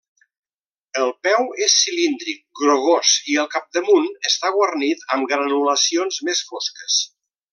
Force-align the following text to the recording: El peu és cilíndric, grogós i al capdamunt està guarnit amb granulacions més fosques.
El 1.01 1.11
peu 1.27 1.43
és 1.65 1.75
cilíndric, 1.81 2.39
grogós 2.61 3.13
i 3.33 3.37
al 3.43 3.51
capdamunt 3.57 4.09
està 4.31 4.53
guarnit 4.57 5.05
amb 5.17 5.31
granulacions 5.35 6.21
més 6.31 6.45
fosques. 6.53 7.01